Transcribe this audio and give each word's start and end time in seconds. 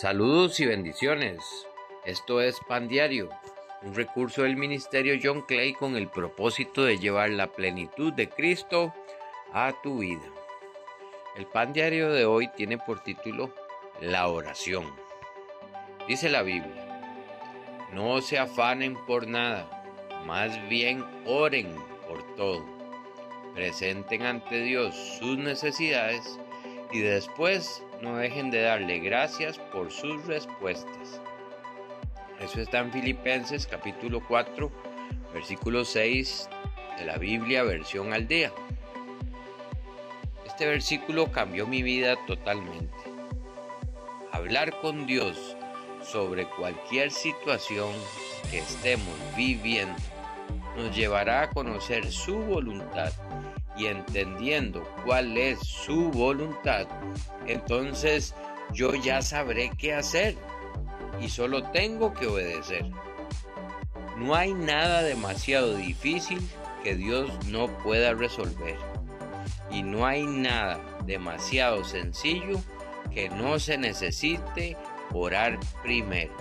Saludos 0.00 0.58
y 0.60 0.64
bendiciones. 0.64 1.36
Esto 2.06 2.40
es 2.40 2.58
Pan 2.66 2.88
Diario, 2.88 3.28
un 3.82 3.94
recurso 3.94 4.44
del 4.44 4.56
Ministerio 4.56 5.20
John 5.22 5.42
Clay 5.42 5.74
con 5.74 5.94
el 5.94 6.08
propósito 6.08 6.84
de 6.84 6.98
llevar 6.98 7.28
la 7.28 7.48
plenitud 7.48 8.10
de 8.10 8.30
Cristo 8.30 8.94
a 9.52 9.74
tu 9.82 9.98
vida. 9.98 10.24
El 11.36 11.44
Pan 11.44 11.74
Diario 11.74 12.10
de 12.10 12.24
hoy 12.24 12.48
tiene 12.56 12.78
por 12.78 13.02
título 13.02 13.54
La 14.00 14.28
oración. 14.28 14.86
Dice 16.08 16.30
la 16.30 16.40
Biblia, 16.40 17.04
no 17.92 18.22
se 18.22 18.38
afanen 18.38 18.96
por 19.04 19.26
nada, 19.26 19.84
más 20.24 20.66
bien 20.70 21.04
oren 21.26 21.76
por 22.08 22.36
todo. 22.36 22.64
Presenten 23.54 24.22
ante 24.22 24.62
Dios 24.62 24.94
sus 25.18 25.36
necesidades 25.36 26.40
y 26.90 27.00
después 27.00 27.82
no 28.02 28.16
dejen 28.16 28.50
de 28.50 28.62
darle 28.62 28.98
gracias 28.98 29.58
por 29.58 29.90
sus 29.90 30.24
respuestas. 30.26 31.20
Eso 32.40 32.60
está 32.60 32.78
en 32.78 32.92
Filipenses 32.92 33.66
capítulo 33.66 34.22
4, 34.26 34.70
versículo 35.34 35.84
6 35.84 36.48
de 36.98 37.04
la 37.04 37.18
Biblia 37.18 37.62
versión 37.62 38.12
al 38.12 38.26
día. 38.26 38.52
Este 40.46 40.66
versículo 40.66 41.30
cambió 41.30 41.66
mi 41.66 41.82
vida 41.82 42.16
totalmente. 42.26 42.94
Hablar 44.32 44.78
con 44.80 45.06
Dios 45.06 45.56
sobre 46.02 46.46
cualquier 46.46 47.10
situación 47.10 47.92
que 48.50 48.58
estemos 48.58 49.14
viviendo 49.36 50.19
nos 50.80 50.96
llevará 50.96 51.42
a 51.42 51.50
conocer 51.50 52.10
su 52.10 52.36
voluntad 52.38 53.12
y 53.76 53.86
entendiendo 53.86 54.82
cuál 55.04 55.36
es 55.36 55.58
su 55.60 56.10
voluntad, 56.10 56.86
entonces 57.46 58.34
yo 58.72 58.94
ya 58.94 59.22
sabré 59.22 59.70
qué 59.78 59.94
hacer 59.94 60.36
y 61.20 61.28
solo 61.28 61.62
tengo 61.70 62.12
que 62.14 62.26
obedecer. 62.26 62.84
No 64.16 64.34
hay 64.34 64.52
nada 64.52 65.02
demasiado 65.02 65.74
difícil 65.74 66.40
que 66.82 66.94
Dios 66.94 67.30
no 67.46 67.68
pueda 67.78 68.12
resolver. 68.12 68.76
Y 69.70 69.82
no 69.82 70.06
hay 70.06 70.26
nada 70.26 70.80
demasiado 71.06 71.84
sencillo 71.84 72.60
que 73.12 73.28
no 73.30 73.58
se 73.58 73.78
necesite 73.78 74.76
orar 75.12 75.58
primero. 75.82 76.32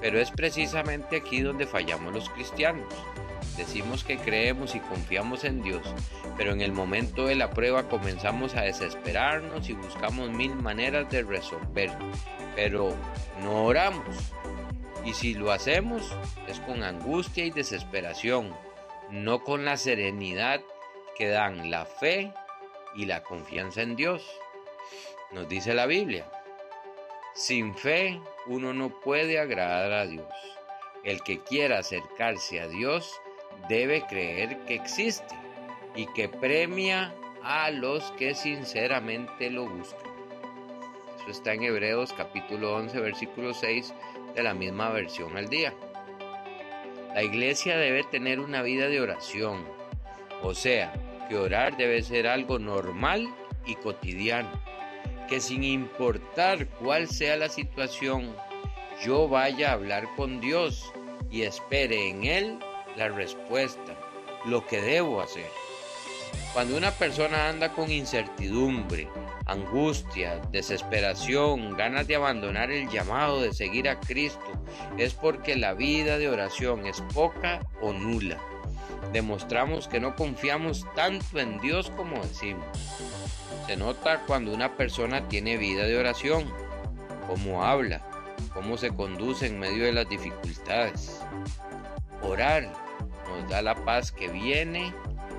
Pero 0.00 0.20
es 0.20 0.30
precisamente 0.30 1.16
aquí 1.16 1.40
donde 1.40 1.66
fallamos 1.66 2.12
los 2.12 2.28
cristianos. 2.30 2.92
Decimos 3.56 4.04
que 4.04 4.18
creemos 4.18 4.74
y 4.74 4.80
confiamos 4.80 5.44
en 5.44 5.62
Dios, 5.62 5.82
pero 6.36 6.52
en 6.52 6.60
el 6.60 6.72
momento 6.72 7.26
de 7.26 7.36
la 7.36 7.50
prueba 7.50 7.88
comenzamos 7.88 8.54
a 8.54 8.62
desesperarnos 8.62 9.70
y 9.70 9.72
buscamos 9.72 10.28
mil 10.30 10.54
maneras 10.54 11.10
de 11.10 11.22
resolver, 11.22 11.90
pero 12.54 12.94
no 13.42 13.64
oramos. 13.64 14.14
Y 15.06 15.14
si 15.14 15.34
lo 15.34 15.52
hacemos 15.52 16.14
es 16.48 16.60
con 16.60 16.82
angustia 16.82 17.46
y 17.46 17.50
desesperación, 17.50 18.54
no 19.10 19.42
con 19.42 19.64
la 19.64 19.78
serenidad 19.78 20.60
que 21.16 21.28
dan 21.28 21.70
la 21.70 21.86
fe 21.86 22.32
y 22.94 23.06
la 23.06 23.22
confianza 23.22 23.82
en 23.82 23.96
Dios. 23.96 24.22
Nos 25.32 25.48
dice 25.48 25.74
la 25.74 25.86
Biblia, 25.86 26.26
sin 27.36 27.74
fe 27.74 28.18
uno 28.46 28.72
no 28.72 28.88
puede 28.88 29.38
agradar 29.38 29.92
a 29.92 30.06
Dios. 30.06 30.26
El 31.04 31.22
que 31.22 31.40
quiera 31.40 31.78
acercarse 31.78 32.60
a 32.60 32.66
Dios 32.66 33.12
debe 33.68 34.06
creer 34.06 34.58
que 34.64 34.74
existe 34.74 35.34
y 35.94 36.06
que 36.14 36.30
premia 36.30 37.14
a 37.42 37.70
los 37.70 38.10
que 38.12 38.34
sinceramente 38.34 39.50
lo 39.50 39.68
buscan. 39.68 40.10
Eso 41.20 41.30
está 41.30 41.52
en 41.52 41.64
Hebreos 41.64 42.14
capítulo 42.14 42.74
11 42.74 42.98
versículo 43.00 43.52
6 43.52 43.92
de 44.34 44.42
la 44.42 44.54
misma 44.54 44.88
versión 44.88 45.36
al 45.36 45.48
día. 45.48 45.74
La 47.14 47.22
iglesia 47.22 47.76
debe 47.76 48.02
tener 48.04 48.40
una 48.40 48.62
vida 48.62 48.88
de 48.88 49.00
oración, 49.00 49.64
o 50.42 50.54
sea, 50.54 50.92
que 51.28 51.36
orar 51.36 51.76
debe 51.76 52.02
ser 52.02 52.26
algo 52.26 52.58
normal 52.58 53.28
y 53.66 53.74
cotidiano, 53.74 54.50
que 55.28 55.40
sin 55.40 55.64
importar 55.64 56.25
cuál 56.80 57.08
sea 57.08 57.36
la 57.36 57.48
situación, 57.48 58.36
yo 59.02 59.26
vaya 59.26 59.70
a 59.70 59.72
hablar 59.72 60.06
con 60.16 60.40
Dios 60.40 60.92
y 61.30 61.42
espere 61.42 62.10
en 62.10 62.24
Él 62.24 62.58
la 62.94 63.08
respuesta, 63.08 63.96
lo 64.44 64.66
que 64.66 64.82
debo 64.82 65.22
hacer. 65.22 65.46
Cuando 66.52 66.76
una 66.76 66.90
persona 66.90 67.48
anda 67.48 67.72
con 67.72 67.90
incertidumbre, 67.90 69.08
angustia, 69.46 70.38
desesperación, 70.52 71.74
ganas 71.74 72.06
de 72.06 72.16
abandonar 72.16 72.70
el 72.70 72.88
llamado 72.90 73.40
de 73.40 73.54
seguir 73.54 73.88
a 73.88 73.98
Cristo, 73.98 74.62
es 74.98 75.14
porque 75.14 75.56
la 75.56 75.72
vida 75.72 76.18
de 76.18 76.28
oración 76.28 76.86
es 76.86 77.00
poca 77.14 77.60
o 77.80 77.92
nula. 77.94 78.38
Demostramos 79.12 79.88
que 79.88 80.00
no 80.00 80.14
confiamos 80.16 80.84
tanto 80.94 81.38
en 81.38 81.60
Dios 81.60 81.90
como 81.96 82.22
decimos. 82.22 82.66
Se 83.66 83.76
nota 83.76 84.22
cuando 84.26 84.52
una 84.52 84.76
persona 84.76 85.28
tiene 85.28 85.56
vida 85.56 85.84
de 85.84 85.98
oración, 85.98 86.44
cómo 87.26 87.64
habla, 87.64 88.02
cómo 88.52 88.76
se 88.76 88.90
conduce 88.94 89.46
en 89.46 89.58
medio 89.58 89.84
de 89.84 89.92
las 89.92 90.08
dificultades. 90.08 91.20
Orar 92.22 92.72
nos 93.28 93.50
da 93.50 93.62
la 93.62 93.74
paz 93.74 94.12
que 94.12 94.28
viene 94.28 94.92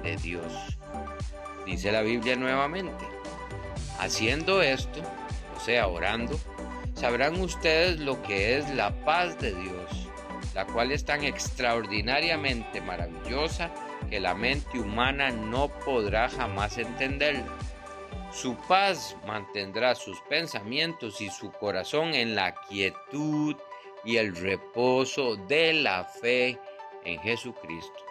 de 0.04 0.18
Dios. 0.18 0.78
Dice 1.66 1.92
la 1.92 2.02
Biblia 2.02 2.36
nuevamente. 2.36 3.06
Haciendo 4.00 4.62
esto, 4.62 5.02
o 5.56 5.60
sea, 5.60 5.88
orando, 5.88 6.40
sabrán 6.94 7.40
ustedes 7.42 8.00
lo 8.00 8.22
que 8.22 8.58
es 8.58 8.70
la 8.70 8.92
paz 9.04 9.40
de 9.40 9.54
Dios, 9.54 10.07
la 10.58 10.66
cual 10.66 10.92
es 10.92 11.06
tan 11.06 11.24
extraordinariamente 11.24 12.82
maravillosa 12.82 13.70
que 14.10 14.20
la 14.20 14.34
mente 14.34 14.80
humana 14.80 15.30
no 15.30 15.68
podrá 15.86 16.30
jamás 16.30 16.80
entenderla. 16.80 17.46
Su 18.34 18.56
paz 18.68 19.16
mantendrá 19.28 19.94
sus 19.94 20.20
pensamientos 20.22 21.22
y 21.22 21.30
su 21.30 21.52
corazón 21.52 22.16
en 22.16 22.34
la 22.34 22.56
quietud 22.68 23.56
y 24.04 24.18
el 24.18 24.36
reposo 24.36 25.36
de 25.36 25.74
la 25.74 26.04
fe 26.04 26.58
en 27.06 27.20
Jesucristo. 27.20 28.04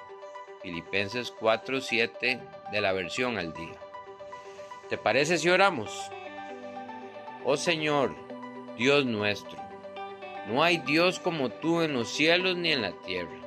Filipenses 0.62 1.34
4:7 1.40 2.40
de 2.70 2.80
la 2.80 2.92
versión 2.92 3.38
al 3.38 3.52
día. 3.54 3.76
¿Te 4.88 4.96
parece 4.96 5.36
si 5.36 5.48
oramos? 5.48 6.12
Oh 7.44 7.56
Señor, 7.56 8.14
Dios 8.76 9.04
nuestro, 9.04 9.65
no 10.48 10.62
hay 10.62 10.78
Dios 10.78 11.18
como 11.18 11.50
tú 11.50 11.82
en 11.82 11.92
los 11.92 12.08
cielos 12.08 12.56
ni 12.56 12.72
en 12.72 12.82
la 12.82 12.92
tierra. 12.92 13.38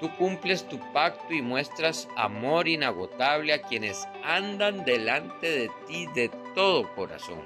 Tú 0.00 0.14
cumples 0.16 0.68
tu 0.68 0.78
pacto 0.92 1.34
y 1.34 1.42
muestras 1.42 2.08
amor 2.16 2.68
inagotable 2.68 3.52
a 3.52 3.62
quienes 3.62 4.06
andan 4.24 4.84
delante 4.84 5.50
de 5.50 5.70
ti 5.86 6.06
de 6.14 6.30
todo 6.54 6.94
corazón. 6.94 7.42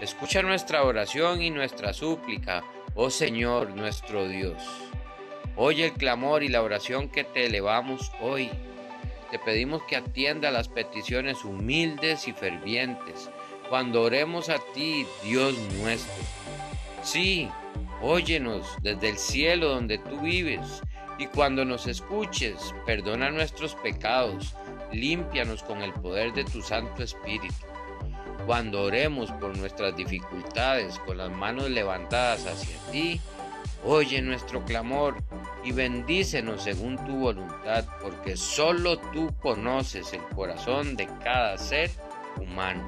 Escucha 0.00 0.42
nuestra 0.42 0.84
oración 0.84 1.42
y 1.42 1.50
nuestra 1.50 1.92
súplica, 1.92 2.62
oh 2.94 3.10
Señor 3.10 3.70
nuestro 3.70 4.28
Dios. 4.28 4.62
Oye 5.56 5.86
el 5.86 5.92
clamor 5.92 6.42
y 6.42 6.48
la 6.48 6.62
oración 6.62 7.08
que 7.08 7.24
te 7.24 7.46
elevamos 7.46 8.12
hoy. 8.20 8.50
Te 9.30 9.38
pedimos 9.38 9.82
que 9.84 9.96
atienda 9.96 10.50
las 10.50 10.68
peticiones 10.68 11.44
humildes 11.44 12.28
y 12.28 12.32
fervientes 12.32 13.30
cuando 13.68 14.02
oremos 14.02 14.48
a 14.48 14.58
ti, 14.74 15.06
Dios 15.24 15.56
nuestro. 15.80 16.22
Sí, 17.02 17.48
óyenos 18.06 18.66
desde 18.82 19.10
el 19.10 19.18
cielo 19.18 19.68
donde 19.68 19.98
tú 19.98 20.20
vives 20.20 20.82
y 21.18 21.26
cuando 21.26 21.64
nos 21.64 21.86
escuches, 21.86 22.74
perdona 22.84 23.30
nuestros 23.30 23.74
pecados, 23.74 24.54
límpianos 24.92 25.62
con 25.62 25.82
el 25.82 25.92
poder 25.92 26.32
de 26.32 26.44
tu 26.44 26.62
Santo 26.62 27.02
Espíritu. 27.02 27.54
Cuando 28.46 28.82
oremos 28.82 29.30
por 29.32 29.56
nuestras 29.56 29.96
dificultades 29.96 30.98
con 31.00 31.18
las 31.18 31.30
manos 31.30 31.70
levantadas 31.70 32.46
hacia 32.46 32.78
ti, 32.92 33.20
Oye 33.88 34.20
nuestro 34.20 34.64
clamor 34.64 35.16
y 35.62 35.70
bendícenos 35.70 36.64
según 36.64 36.96
tu 37.04 37.18
voluntad, 37.18 37.84
porque 38.02 38.36
solo 38.36 38.98
tú 38.98 39.32
conoces 39.40 40.12
el 40.12 40.22
corazón 40.34 40.96
de 40.96 41.06
cada 41.22 41.56
ser 41.56 41.90
humano. 42.36 42.84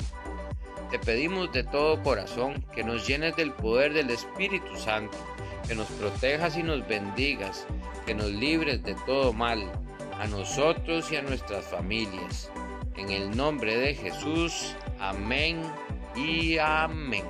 Te 0.91 0.99
pedimos 0.99 1.53
de 1.53 1.65
todo 1.65 2.03
corazón 2.03 2.65
que 2.75 2.83
nos 2.83 3.07
llenes 3.07 3.37
del 3.37 3.53
poder 3.53 3.93
del 3.93 4.09
Espíritu 4.09 4.75
Santo, 4.77 5.19
que 5.67 5.75
nos 5.75 5.87
protejas 5.89 6.57
y 6.57 6.63
nos 6.63 6.87
bendigas, 6.89 7.67
que 8.07 8.15
nos 8.15 8.31
libres 8.31 8.83
de 8.83 8.95
todo 9.05 9.35
mal, 9.35 9.71
a 10.19 10.27
nosotros 10.27 11.13
y 11.13 11.17
a 11.17 11.23
nuestras 11.23 11.67
familias. 11.67 12.51
En 12.97 13.11
el 13.11 13.37
nombre 13.37 13.77
de 13.77 13.95
Jesús, 13.95 14.75
amén 14.99 15.61
y 16.17 16.57
amén. 16.57 17.25